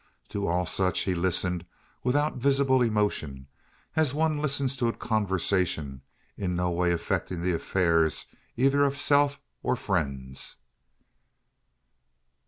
[0.29, 1.63] To all such he listened
[2.03, 3.45] without visible emotion,
[3.95, 6.01] as one listens to a conversation
[6.35, 8.25] in no way affecting the affairs
[8.57, 10.55] either of self or friends.